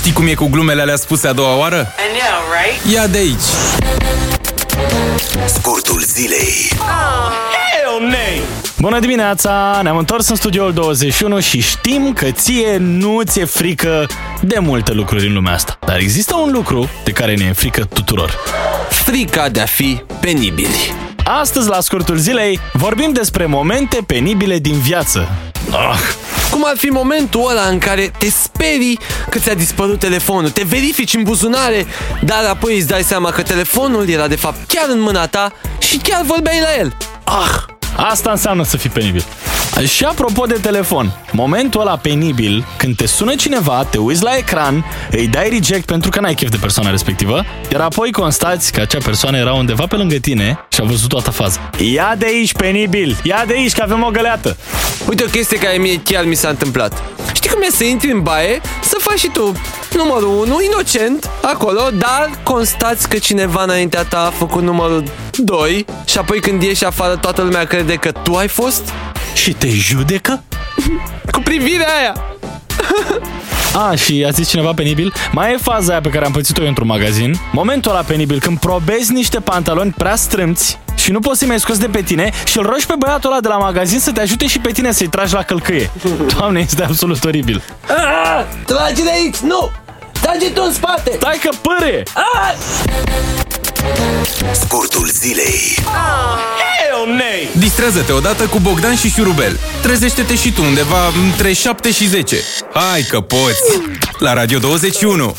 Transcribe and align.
Știi 0.00 0.12
cum 0.12 0.26
e 0.26 0.34
cu 0.34 0.46
glumele 0.46 0.80
alea 0.80 0.96
spuse 0.96 1.28
a 1.28 1.32
doua 1.32 1.56
oară? 1.56 1.76
I 1.76 2.18
know, 2.18 2.40
right? 2.62 2.94
Ia 2.94 3.06
de 3.06 3.18
aici! 3.18 3.48
Scurtul 5.46 6.00
zilei. 6.06 6.68
Hell 6.78 8.08
nay! 8.08 8.40
Bună 8.78 8.98
dimineața! 8.98 9.80
Ne-am 9.82 9.96
întors 9.96 10.28
în 10.28 10.36
studioul 10.36 10.72
21 10.72 11.40
și 11.40 11.60
știm 11.60 12.12
că 12.12 12.30
ție 12.30 12.76
nu 12.76 13.20
ți-e 13.22 13.44
frică 13.44 14.06
de 14.40 14.58
multe 14.58 14.92
lucruri 14.92 15.26
în 15.26 15.32
lumea 15.32 15.52
asta. 15.52 15.78
Dar 15.86 15.98
există 15.98 16.36
un 16.36 16.52
lucru 16.52 16.88
de 17.04 17.10
care 17.10 17.34
ne 17.34 17.44
e 17.44 17.52
frică 17.52 17.84
tuturor. 17.84 18.34
Frica 18.88 19.48
de 19.48 19.60
a 19.60 19.66
fi 19.66 20.02
penibili. 20.20 20.94
Astăzi, 21.24 21.68
la 21.68 21.80
scurtul 21.80 22.16
zilei, 22.16 22.60
vorbim 22.72 23.12
despre 23.12 23.46
momente 23.46 23.98
penibile 24.06 24.58
din 24.58 24.78
viață. 24.78 25.28
Ah, 25.70 25.98
Cum 26.50 26.64
ar 26.64 26.76
fi 26.76 26.86
momentul 26.86 27.50
ăla 27.50 27.62
în 27.62 27.78
care 27.78 28.10
te 28.18 28.30
sperii 28.30 28.98
că 29.28 29.38
ți-a 29.38 29.54
dispărut 29.54 29.98
telefonul, 29.98 30.50
te 30.50 30.62
verifici 30.62 31.14
în 31.14 31.22
buzunare, 31.22 31.86
dar 32.24 32.44
apoi 32.44 32.76
îți 32.76 32.86
dai 32.86 33.02
seama 33.02 33.30
că 33.30 33.42
telefonul 33.42 34.08
era 34.08 34.28
de 34.28 34.36
fapt 34.36 34.56
chiar 34.66 34.88
în 34.88 35.00
mâna 35.00 35.26
ta 35.26 35.52
și 35.78 35.96
chiar 35.96 36.22
vorbeai 36.22 36.60
la 36.60 36.78
el. 36.78 36.96
ah, 37.24 37.62
asta 37.96 38.30
înseamnă 38.30 38.64
să 38.64 38.76
fii 38.76 38.90
penibil. 38.90 39.24
Și 39.86 40.04
apropo 40.04 40.46
de 40.46 40.54
telefon, 40.54 41.12
momentul 41.32 41.80
ăla 41.80 41.96
penibil, 41.96 42.66
când 42.76 42.96
te 42.96 43.06
sună 43.06 43.34
cineva, 43.34 43.86
te 43.90 43.98
uiți 43.98 44.22
la 44.22 44.36
ecran, 44.36 44.84
îi 45.10 45.26
dai 45.28 45.48
reject 45.48 45.84
pentru 45.84 46.10
că 46.10 46.20
n-ai 46.20 46.34
chef 46.34 46.50
de 46.50 46.56
persoana 46.56 46.90
respectivă, 46.90 47.44
iar 47.72 47.80
apoi 47.80 48.12
constați 48.12 48.72
că 48.72 48.80
acea 48.80 48.98
persoană 49.04 49.36
era 49.36 49.52
undeva 49.52 49.86
pe 49.86 49.96
lângă 49.96 50.16
tine 50.16 50.58
și 50.68 50.80
a 50.80 50.84
văzut 50.84 51.08
toată 51.08 51.30
faza. 51.30 51.70
Ia 51.92 52.14
de 52.18 52.26
aici, 52.26 52.52
penibil! 52.52 53.16
Ia 53.22 53.44
de 53.46 53.52
aici, 53.52 53.72
că 53.72 53.82
avem 53.82 54.02
o 54.02 54.10
găleată! 54.10 54.56
Uite 55.08 55.24
o 55.24 55.26
chestie 55.26 55.58
care 55.58 55.76
mie 55.76 56.00
chiar 56.04 56.24
mi 56.24 56.34
s-a 56.34 56.48
întâmplat. 56.48 57.02
Știi 57.32 57.50
cum 57.50 57.62
e 57.62 57.70
să 57.70 57.84
intri 57.84 58.10
în 58.10 58.22
baie, 58.22 58.60
să 58.82 58.96
faci 59.00 59.18
și 59.18 59.28
tu 59.28 59.52
numărul 59.96 60.38
1, 60.38 60.60
inocent, 60.72 61.30
acolo, 61.42 61.80
dar 61.98 62.30
constați 62.42 63.08
că 63.08 63.18
cineva 63.18 63.62
înaintea 63.62 64.02
ta 64.02 64.26
a 64.26 64.30
făcut 64.30 64.62
numărul 64.62 65.04
2 65.36 65.84
și 66.04 66.18
apoi 66.18 66.40
când 66.40 66.62
ieși 66.62 66.84
afară 66.84 67.16
toată 67.16 67.42
lumea 67.42 67.64
crede 67.64 67.94
că 67.94 68.12
tu 68.12 68.34
ai 68.34 68.48
fost? 68.48 68.92
Și 69.34 69.52
te 69.52 69.68
judecă? 69.68 70.42
Cu 71.32 71.40
privirea 71.40 71.88
aia! 71.98 72.14
A, 73.88 73.94
și 73.94 74.24
a 74.26 74.30
zis 74.30 74.48
cineva 74.48 74.72
penibil? 74.72 75.12
Mai 75.32 75.52
e 75.52 75.56
faza 75.56 75.90
aia 75.90 76.00
pe 76.00 76.08
care 76.08 76.24
am 76.24 76.32
pățit-o 76.32 76.62
eu 76.62 76.68
într-un 76.68 76.86
magazin. 76.86 77.34
Momentul 77.52 77.90
ăla 77.90 78.00
penibil, 78.00 78.40
când 78.40 78.58
probezi 78.58 79.12
niște 79.12 79.40
pantaloni 79.40 79.94
prea 79.96 80.16
strâmți 80.16 80.78
și 81.00 81.10
nu 81.10 81.20
poți 81.20 81.38
să-i 81.38 81.48
mai 81.48 81.60
scoți 81.60 81.80
de 81.80 81.86
pe 81.86 82.02
tine 82.02 82.30
și 82.44 82.58
îl 82.58 82.64
rogi 82.64 82.86
pe 82.86 82.94
băiatul 82.98 83.30
ăla 83.30 83.40
de 83.40 83.48
la 83.48 83.56
magazin 83.56 83.98
să 83.98 84.12
te 84.12 84.20
ajute 84.20 84.46
și 84.46 84.58
pe 84.58 84.70
tine 84.72 84.92
să-i 84.92 85.08
tragi 85.08 85.34
la 85.34 85.42
călcâie. 85.42 85.90
Doamne, 86.36 86.60
este 86.60 86.84
absolut 86.84 87.24
oribil. 87.24 87.62
Ah, 87.88 88.44
trage 88.66 89.02
de 89.02 89.10
aici, 89.10 89.36
nu! 89.36 89.70
Trage 90.20 90.50
tu 90.50 90.62
în 90.66 90.72
spate! 90.72 91.12
Stai 91.16 91.38
că 91.42 91.50
pâre! 91.60 92.02
Scurtul 94.52 95.08
zilei. 95.12 95.74
Hell 95.84 97.14
nay! 97.14 97.48
Distrează-te 97.58 98.12
odată 98.12 98.44
cu 98.44 98.58
Bogdan 98.58 98.96
și 98.96 99.10
Șurubel. 99.10 99.58
Trezește-te 99.82 100.34
și 100.34 100.52
tu 100.52 100.62
undeva 100.62 101.06
între 101.26 101.52
7 101.52 101.90
și 101.92 102.06
10. 102.06 102.36
Hai 102.74 103.02
că 103.02 103.20
poți! 103.20 103.80
La 104.18 104.32
Radio 104.32 104.58
21! 104.58 105.36